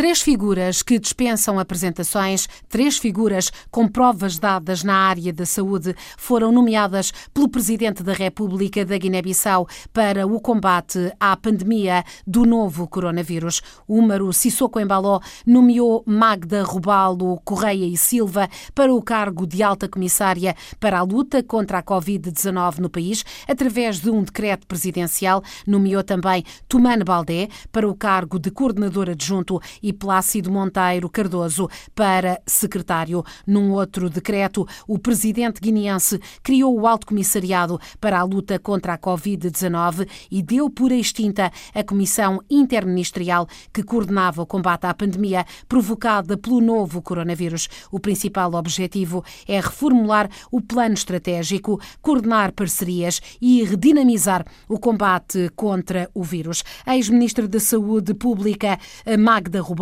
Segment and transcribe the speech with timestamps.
[0.00, 6.50] Três figuras que dispensam apresentações, três figuras com provas dadas na área da saúde, foram
[6.50, 13.60] nomeadas pelo Presidente da República da Guiné-Bissau para o combate à pandemia do novo coronavírus.
[13.86, 20.56] Úmaro Sissoko Embaló nomeou Magda Rubalo Correia e Silva para o cargo de alta comissária
[20.80, 25.42] para a luta contra a Covid-19 no país, através de um decreto presidencial.
[25.66, 31.68] Nomeou também Tumane Baldé para o cargo de coordenador adjunto e e Plácido Monteiro Cardoso
[31.94, 33.24] para secretário.
[33.44, 38.98] Num outro decreto, o presidente guineense criou o Alto Comissariado para a luta contra a
[38.98, 46.38] Covid-19 e deu por extinta a Comissão Interministerial que coordenava o combate à pandemia provocada
[46.38, 47.68] pelo novo coronavírus.
[47.90, 56.08] O principal objetivo é reformular o plano estratégico, coordenar parcerias e redinamizar o combate contra
[56.14, 56.62] o vírus.
[56.86, 58.78] A ex-ministra da Saúde Pública,
[59.18, 59.79] Magda Rubão,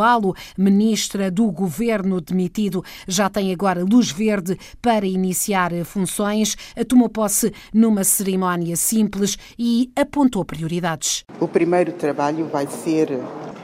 [0.56, 6.56] ministra do governo demitido, já tem agora luz verde para iniciar funções.
[6.86, 11.24] Tomou posse numa cerimónia simples e apontou prioridades.
[11.40, 13.08] O primeiro trabalho vai ser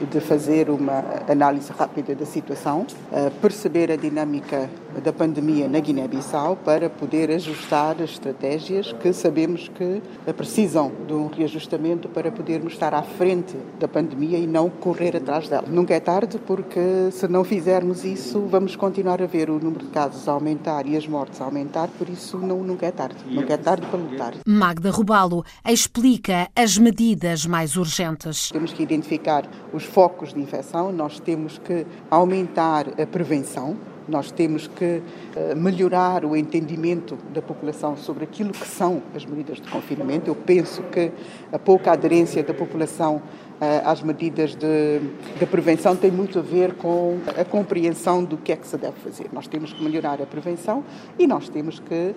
[0.01, 4.69] de fazer uma análise rápida da situação, eh, perceber a dinâmica
[5.03, 10.01] da pandemia na Guiné-Bissau para poder ajustar as estratégias que sabemos que
[10.33, 15.47] precisam de um reajustamento para podermos estar à frente da pandemia e não correr atrás
[15.49, 15.65] dela.
[15.67, 19.91] Nunca é tarde porque se não fizermos isso vamos continuar a ver o número de
[19.91, 23.17] casos aumentar e as mortes aumentar, por isso não, nunca é tarde.
[23.27, 24.33] Nunca é tarde para lutar.
[24.45, 28.49] Magda Rubalo explica as medidas mais urgentes.
[28.49, 29.43] Temos que identificar
[29.73, 35.01] os focos de infecção, nós temos que aumentar a prevenção, nós temos que
[35.35, 40.29] eh, melhorar o entendimento da população sobre aquilo que são as medidas de confinamento.
[40.29, 41.11] Eu penso que
[41.51, 43.21] a pouca aderência da população
[43.61, 44.99] eh, às medidas de,
[45.39, 48.99] de, prevenção tem muito a ver com a compreensão do que é que se deve
[48.99, 49.29] fazer.
[49.31, 50.83] Nós temos que melhorar a prevenção
[51.17, 52.15] e nós temos que uh,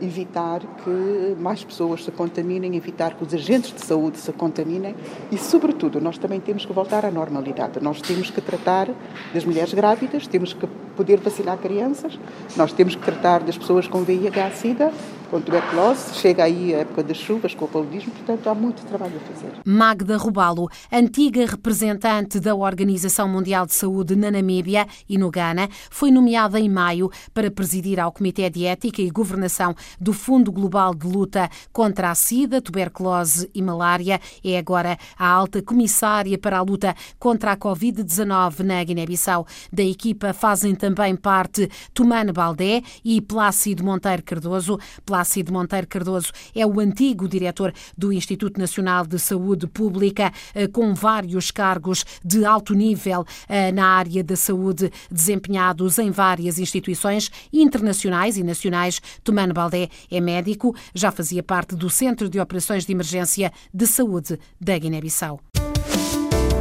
[0.00, 4.94] evitar que mais pessoas se contaminem, evitar que os agentes de saúde se contaminem
[5.30, 7.78] e, sobretudo, nós também temos que voltar à normalidade.
[7.82, 8.88] Nós temos que tratar
[9.34, 10.66] das mulheres grávidas, temos que
[10.96, 12.18] poder vacinar crianças,
[12.56, 14.90] nós temos que tratar das pessoas com VIH-Sida
[15.30, 19.16] com tuberculose, chega aí a época das chuvas, com o paludismo, portanto há muito trabalho
[19.16, 19.52] a fazer.
[19.64, 26.10] Magda Rubalo, antiga representante da Organização Mundial de Saúde na Namíbia e no Ghana, foi
[26.10, 31.06] nomeada em maio para presidir ao Comitê de Ética e Governação do Fundo Global de
[31.06, 34.20] Luta contra a SIDA, tuberculose e malária.
[34.42, 39.46] É agora a alta comissária para a luta contra a Covid-19 na Guiné-Bissau.
[39.70, 44.78] Da equipa fazem também parte Tumane Baldé e Plácido Monteiro Cardoso.
[45.04, 45.17] Plácido
[45.52, 51.50] Monteiro Cardoso é o antigo diretor do Instituto Nacional de Saúde Pública, eh, com vários
[51.50, 58.42] cargos de alto nível eh, na área da saúde, desempenhados em várias instituições internacionais e
[58.42, 59.00] nacionais.
[59.22, 64.38] Tomano Baldé é médico, já fazia parte do Centro de Operações de Emergência de Saúde
[64.60, 65.40] da Guiné-Bissau.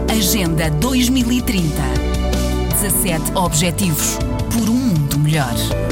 [0.09, 2.07] Agenda 2030
[2.81, 4.19] 17 Objetivos
[4.51, 5.87] por um mundo melhor.